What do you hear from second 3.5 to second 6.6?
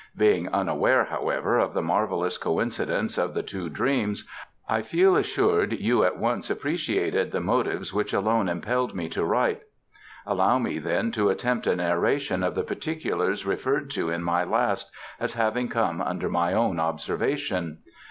dreams, I feel assured you at once